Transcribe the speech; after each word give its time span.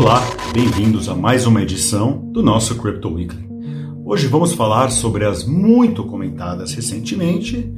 Olá, 0.00 0.26
bem-vindos 0.54 1.10
a 1.10 1.14
mais 1.14 1.44
uma 1.44 1.60
edição 1.60 2.26
do 2.32 2.42
nosso 2.42 2.74
Crypto 2.76 3.12
Weekly. 3.12 3.46
Hoje 4.02 4.28
vamos 4.28 4.54
falar 4.54 4.90
sobre 4.90 5.26
as 5.26 5.44
muito 5.44 6.04
comentadas 6.04 6.72
recentemente 6.72 7.70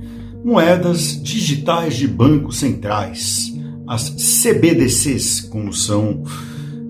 moedas 0.44 1.20
digitais 1.20 1.96
de 1.96 2.06
bancos 2.06 2.58
centrais, 2.58 3.52
as 3.88 4.08
CBDCs, 4.08 5.40
como 5.40 5.72
são 5.72 6.22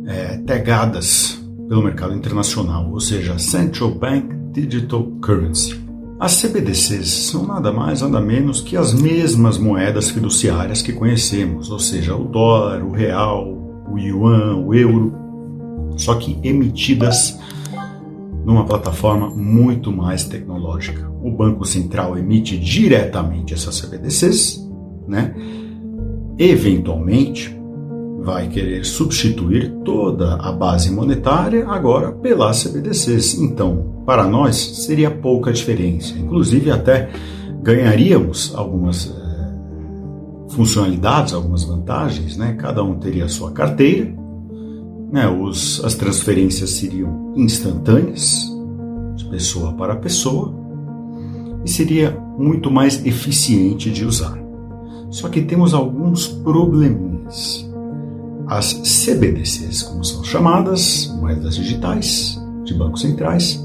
é, 0.06 0.36
tagadas 0.36 1.42
pelo 1.66 1.82
mercado 1.82 2.14
internacional, 2.14 2.90
ou 2.92 3.00
seja, 3.00 3.38
Central 3.38 3.94
Bank 3.94 4.28
Digital 4.52 5.02
Currency. 5.22 5.80
As 6.20 6.42
CBDCs 6.42 7.08
são 7.08 7.46
nada 7.46 7.72
mais 7.72 8.02
nada 8.02 8.20
menos 8.20 8.60
que 8.60 8.76
as 8.76 8.92
mesmas 8.92 9.56
moedas 9.56 10.10
fiduciárias 10.10 10.82
que 10.82 10.92
conhecemos, 10.92 11.70
ou 11.70 11.78
seja, 11.78 12.14
o 12.14 12.24
dólar, 12.24 12.84
o 12.84 12.92
real, 12.92 13.61
o 13.92 13.98
yuan, 13.98 14.56
o 14.56 14.74
euro, 14.74 15.12
só 15.96 16.14
que 16.14 16.38
emitidas 16.42 17.38
numa 18.44 18.64
plataforma 18.64 19.30
muito 19.30 19.92
mais 19.92 20.24
tecnológica. 20.24 21.08
O 21.22 21.30
Banco 21.30 21.64
Central 21.64 22.18
emite 22.18 22.58
diretamente 22.58 23.54
essas 23.54 23.80
CBDCs, 23.80 24.68
né? 25.06 25.34
Eventualmente 26.38 27.56
vai 28.22 28.48
querer 28.48 28.84
substituir 28.84 29.70
toda 29.84 30.36
a 30.36 30.52
base 30.52 30.90
monetária 30.90 31.68
agora 31.68 32.12
pelas 32.12 32.62
CBDCs. 32.62 33.34
Então, 33.34 34.02
para 34.06 34.26
nós 34.26 34.56
seria 34.56 35.10
pouca 35.10 35.52
diferença. 35.52 36.16
Inclusive, 36.18 36.70
até 36.70 37.10
ganharíamos 37.62 38.52
algumas 38.54 39.06
é, 39.06 39.21
funcionalidades, 40.52 41.32
algumas 41.32 41.64
vantagens, 41.64 42.36
né? 42.36 42.54
Cada 42.54 42.82
um 42.82 42.98
teria 42.98 43.24
a 43.24 43.28
sua 43.28 43.50
carteira, 43.52 44.14
né? 45.10 45.28
Os, 45.28 45.82
as 45.84 45.94
transferências 45.94 46.70
seriam 46.70 47.32
instantâneas, 47.36 48.50
de 49.16 49.24
pessoa 49.26 49.72
para 49.72 49.96
pessoa, 49.96 50.54
e 51.64 51.70
seria 51.70 52.16
muito 52.38 52.70
mais 52.70 53.04
eficiente 53.04 53.90
de 53.90 54.04
usar. 54.04 54.38
Só 55.10 55.28
que 55.28 55.42
temos 55.42 55.74
alguns 55.74 56.26
probleminhas. 56.26 57.68
As 58.46 58.72
CBDCs, 58.72 59.82
como 59.82 60.04
são 60.04 60.24
chamadas, 60.24 61.06
moedas 61.20 61.54
digitais 61.54 62.40
de 62.64 62.74
bancos 62.74 63.02
centrais, 63.02 63.62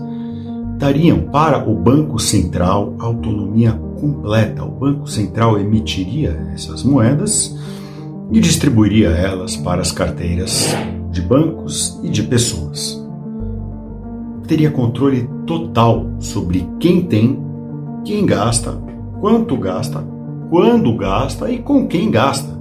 dariam 0.78 1.22
para 1.32 1.68
o 1.68 1.76
Banco 1.76 2.20
Central 2.20 2.96
autonomia 3.00 3.72
completa. 3.98 4.64
O 4.64 4.72
Banco 4.72 5.08
Central 5.08 5.60
emitiria 5.60 6.52
essas 6.54 6.84
moedas 6.84 7.58
e 8.32 8.40
distribuiria 8.40 9.10
elas 9.10 9.56
para 9.56 9.82
as 9.82 9.92
carteiras 9.92 10.68
de 11.12 11.22
bancos 11.22 12.00
e 12.04 12.10
de 12.10 12.24
pessoas. 12.24 13.04
Teria 14.48 14.72
controle 14.72 15.30
total 15.46 16.06
sobre 16.20 16.68
quem 16.80 17.02
tem, 17.02 17.40
quem 18.06 18.26
gasta, 18.26 18.72
quanto 19.20 19.58
gasta, 19.58 20.04
quando 20.50 20.96
gasta 20.96 21.50
e 21.50 21.60
com 21.60 21.88
quem 21.88 22.10
gasta. 22.10 22.58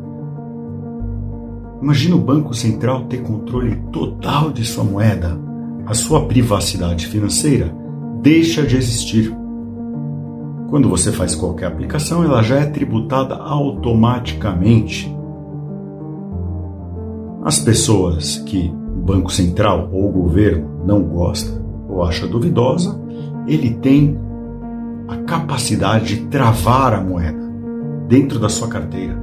Imagina 1.81 2.17
o 2.17 2.21
Banco 2.21 2.55
Central 2.55 3.05
ter 3.05 3.23
controle 3.23 3.77
total 3.93 4.51
de 4.51 4.65
sua 4.65 4.83
moeda. 4.83 5.39
A 5.87 5.95
sua 5.95 6.27
privacidade 6.27 7.07
financeira 7.07 7.73
deixa 8.23 8.63
de 8.63 8.77
existir. 8.77 9.33
Quando 10.69 10.89
você 10.89 11.13
faz 11.13 11.35
qualquer 11.35 11.67
aplicação, 11.67 12.25
ela 12.25 12.43
já 12.43 12.57
é 12.57 12.67
tributada 12.67 13.37
automaticamente. 13.37 15.15
As 17.45 17.61
pessoas 17.61 18.39
que 18.39 18.69
o 18.69 19.01
Banco 19.01 19.31
Central 19.33 19.89
ou 19.93 20.09
o 20.09 20.13
governo 20.13 20.85
não 20.85 21.03
gosta 21.03 21.63
ou 21.89 22.03
acha 22.03 22.27
duvidosa, 22.27 23.01
ele 23.47 23.75
tem 23.75 24.19
a 25.07 25.19
capacidade 25.19 26.17
de 26.17 26.27
travar 26.27 26.93
a 26.95 27.01
moeda 27.01 27.39
dentro 28.09 28.41
da 28.41 28.49
sua 28.49 28.67
carteira. 28.67 29.17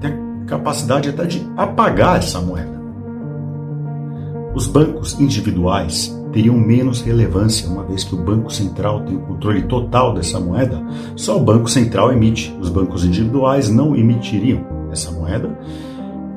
Tem 0.00 0.10
a 0.10 0.44
capacidade 0.46 1.10
até 1.10 1.26
de 1.26 1.46
apagar 1.58 2.18
essa 2.18 2.40
moeda. 2.40 2.74
Os 4.54 4.66
bancos 4.66 5.20
individuais 5.20 6.15
teriam 6.36 6.58
menos 6.58 7.00
relevância, 7.00 7.66
uma 7.66 7.82
vez 7.82 8.04
que 8.04 8.14
o 8.14 8.18
Banco 8.18 8.52
Central 8.52 9.00
tem 9.04 9.16
o 9.16 9.20
controle 9.20 9.62
total 9.62 10.12
dessa 10.12 10.38
moeda, 10.38 10.82
só 11.16 11.38
o 11.38 11.42
Banco 11.42 11.70
Central 11.70 12.12
emite. 12.12 12.54
Os 12.60 12.68
bancos 12.68 13.06
individuais 13.06 13.70
não 13.70 13.96
emitiriam 13.96 14.60
essa 14.92 15.10
moeda 15.10 15.58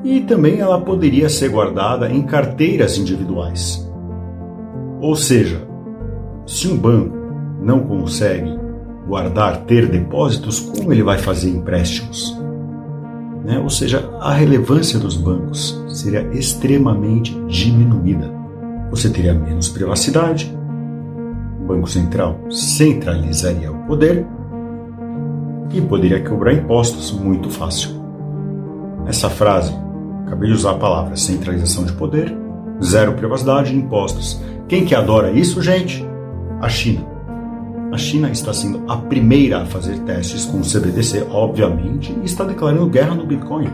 e 0.02 0.20
também 0.20 0.58
ela 0.58 0.80
poderia 0.80 1.28
ser 1.28 1.50
guardada 1.50 2.10
em 2.10 2.22
carteiras 2.22 2.96
individuais. 2.96 3.86
Ou 5.02 5.14
seja, 5.14 5.68
se 6.46 6.66
um 6.66 6.78
banco 6.78 7.14
não 7.60 7.80
consegue 7.80 8.58
guardar, 9.06 9.64
ter 9.64 9.86
depósitos, 9.86 10.60
como 10.60 10.94
ele 10.94 11.02
vai 11.02 11.18
fazer 11.18 11.50
empréstimos? 11.50 12.34
Né? 13.44 13.58
Ou 13.58 13.68
seja, 13.68 14.08
a 14.18 14.32
relevância 14.32 14.98
dos 14.98 15.18
bancos 15.18 15.78
seria 15.88 16.26
extremamente 16.32 17.38
diminuída 17.46 18.39
você 18.90 19.08
teria 19.08 19.32
menos 19.32 19.68
privacidade, 19.68 20.52
o 21.60 21.64
Banco 21.64 21.88
Central 21.88 22.40
centralizaria 22.50 23.70
o 23.70 23.86
poder 23.86 24.26
e 25.72 25.80
poderia 25.80 26.22
cobrar 26.22 26.52
impostos 26.52 27.12
muito 27.12 27.48
fácil. 27.48 27.90
Essa 29.06 29.30
frase, 29.30 29.72
acabei 30.26 30.48
de 30.48 30.54
usar 30.54 30.72
a 30.72 30.78
palavra 30.78 31.16
centralização 31.16 31.84
de 31.84 31.92
poder, 31.92 32.36
zero 32.82 33.14
privacidade 33.14 33.72
e 33.72 33.76
impostos. 33.78 34.42
Quem 34.68 34.84
que 34.84 34.94
adora 34.94 35.30
isso, 35.30 35.62
gente? 35.62 36.04
A 36.60 36.68
China. 36.68 37.06
A 37.92 37.98
China 37.98 38.30
está 38.30 38.52
sendo 38.52 38.84
a 38.88 38.96
primeira 38.96 39.62
a 39.62 39.66
fazer 39.66 39.98
testes 40.00 40.44
com 40.44 40.58
o 40.58 40.62
CBDC, 40.62 41.26
obviamente, 41.30 42.14
e 42.22 42.24
está 42.24 42.44
declarando 42.44 42.86
guerra 42.86 43.14
no 43.14 43.26
Bitcoin. 43.26 43.68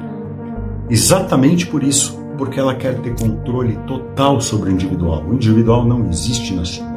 Exatamente 0.89 1.67
por 1.67 1.83
isso 1.83 2.26
porque 2.37 2.61
ela 2.61 2.75
quer 2.75 2.99
ter 3.01 3.15
controle 3.15 3.77
total 3.87 4.41
sobre 4.41 4.71
o 4.71 4.73
individual. 4.73 5.25
O 5.27 5.35
individual 5.35 5.85
não 5.85 6.09
existe 6.09 6.55
na 6.55 6.65
China. 6.65 6.95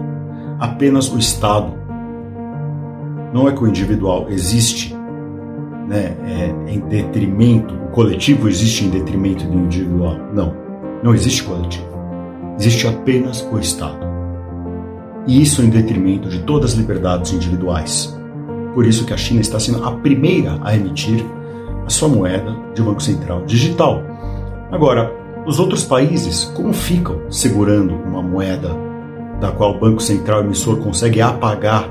Apenas 0.60 1.12
o 1.12 1.18
Estado. 1.18 1.74
Não 3.34 3.48
é 3.48 3.52
que 3.52 3.64
o 3.64 3.68
individual 3.68 4.28
existe 4.30 4.96
né, 5.88 6.16
é, 6.28 6.72
em 6.72 6.80
detrimento, 6.82 7.74
o 7.74 7.88
coletivo 7.90 8.48
existe 8.48 8.86
em 8.86 8.90
detrimento 8.90 9.46
do 9.46 9.58
individual. 9.58 10.18
Não, 10.34 10.54
não 11.04 11.14
existe 11.14 11.44
coletivo. 11.44 11.88
Existe 12.58 12.88
apenas 12.88 13.48
o 13.52 13.58
Estado. 13.58 13.98
E 15.26 15.42
isso 15.42 15.62
em 15.64 15.70
detrimento 15.70 16.28
de 16.30 16.40
todas 16.40 16.72
as 16.72 16.78
liberdades 16.78 17.32
individuais. 17.32 18.18
Por 18.74 18.86
isso 18.86 19.06
que 19.06 19.14
a 19.14 19.18
China 19.18 19.42
está 19.42 19.60
sendo 19.60 19.84
a 19.84 19.92
primeira 19.92 20.60
a 20.64 20.76
emitir 20.76 21.24
a 21.86 21.90
sua 21.90 22.08
moeda 22.08 22.56
de 22.74 22.82
banco 22.82 23.02
central 23.02 23.44
digital. 23.46 24.04
Agora, 24.72 25.19
os 25.50 25.60
outros 25.60 25.84
países, 25.84 26.44
como 26.44 26.72
ficam 26.72 27.24
segurando 27.32 27.96
uma 27.96 28.22
moeda 28.22 28.70
da 29.42 29.52
qual 29.52 29.72
o 29.72 29.80
Banco 29.80 30.00
Central 30.00 30.42
emissor 30.42 30.78
consegue 30.78 31.22
apagar 31.22 31.90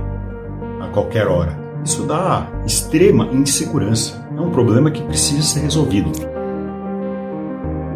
a 0.80 0.86
qualquer 0.86 1.26
hora? 1.26 1.58
Isso 1.84 2.04
dá 2.04 2.46
extrema 2.64 3.26
insegurança. 3.32 4.24
É 4.36 4.40
um 4.40 4.50
problema 4.50 4.92
que 4.92 5.02
precisa 5.02 5.42
ser 5.42 5.60
resolvido. 5.62 6.12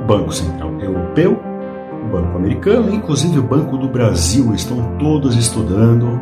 O 0.00 0.05
Banco 0.05 0.33
Central 0.33 0.73
Europeu, 0.81 1.41
o 2.05 2.09
Banco 2.11 2.37
Americano 2.37 2.93
inclusive 2.93 3.39
o 3.39 3.43
Banco 3.44 3.77
do 3.77 3.87
Brasil 3.87 4.53
estão 4.53 4.97
todos 4.99 5.37
estudando 5.37 6.21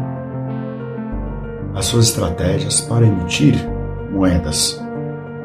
as 1.74 1.86
suas 1.86 2.08
estratégias 2.08 2.82
para 2.82 3.06
emitir 3.06 3.54
moedas 4.12 4.78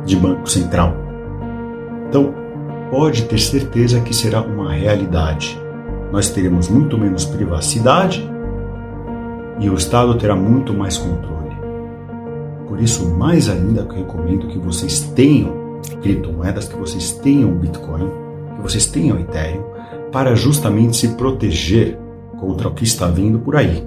de 0.06 0.18
Banco 0.18 0.50
Central. 0.50 0.94
Então, 2.10 2.45
pode 2.90 3.24
ter 3.24 3.40
certeza 3.40 4.02
que 4.02 4.14
será 4.14 4.42
uma 4.42 4.74
realidade. 4.74 5.60
Nós 6.12 6.30
teremos 6.30 6.70
muito 6.70 6.98
menos 6.98 7.26
privacidade 7.26 8.28
e 9.60 9.70
o 9.70 9.76
Estado 9.76 10.16
terá 10.16 10.36
muito 10.36 10.74
mais 10.74 10.98
controle. 10.98 11.56
Por 12.68 12.80
isso, 12.80 13.10
mais 13.10 13.50
ainda, 13.50 13.82
eu 13.82 13.88
recomendo 13.88 14.48
que 14.48 14.58
vocês 14.58 15.00
tenham 15.16 15.80
criptomoedas, 16.02 16.68
que 16.68 16.76
vocês 16.76 17.12
tenham 17.12 17.52
Bitcoin, 17.52 18.10
que 18.56 18.62
vocês 18.62 18.86
tenham 18.86 19.20
Ethereum, 19.20 19.64
para 20.12 20.36
justamente 20.36 20.98
se 20.98 21.10
proteger 21.10 21.98
contra 22.40 22.68
o 22.68 22.74
que 22.74 22.84
está 22.84 23.08
vindo 23.08 23.40
por 23.40 23.56
aí. 23.56 23.86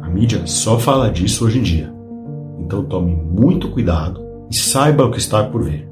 A 0.00 0.08
mídia 0.08 0.42
só 0.46 0.78
fala 0.78 1.10
disso 1.10 1.46
hoje 1.46 1.58
em 1.58 1.62
dia. 1.62 1.92
Então 2.58 2.84
tome 2.84 3.14
muito 3.14 3.70
cuidado 3.70 4.22
e 4.50 4.54
saiba 4.54 5.04
o 5.04 5.10
que 5.10 5.18
está 5.18 5.42
por 5.44 5.62
vir. 5.62 5.91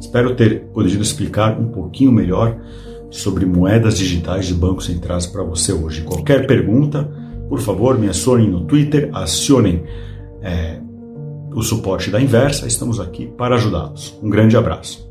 Espero 0.00 0.34
ter 0.34 0.62
podido 0.72 1.02
explicar 1.02 1.60
um 1.60 1.68
pouquinho 1.68 2.10
melhor 2.10 2.58
sobre 3.10 3.44
moedas 3.44 3.98
digitais 3.98 4.46
de 4.46 4.54
bancos 4.54 4.86
centrais 4.86 5.26
para 5.26 5.42
você 5.42 5.72
hoje. 5.72 6.02
Qualquer 6.02 6.46
pergunta, 6.46 7.04
por 7.48 7.60
favor, 7.60 7.98
me 7.98 8.08
acionem 8.08 8.48
no 8.48 8.64
Twitter, 8.64 9.10
acionem 9.12 9.84
é, 10.40 10.80
o 11.54 11.62
suporte 11.62 12.10
da 12.10 12.20
Inversa. 12.20 12.66
Estamos 12.66 12.98
aqui 12.98 13.26
para 13.26 13.56
ajudá-los. 13.56 14.18
Um 14.22 14.30
grande 14.30 14.56
abraço. 14.56 15.10